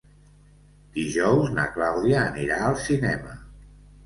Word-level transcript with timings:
Dijous 0.95 1.51
na 1.57 1.67
Clàudia 1.75 2.25
anirà 2.31 2.59
al 2.71 2.79
cinema. 2.89 3.39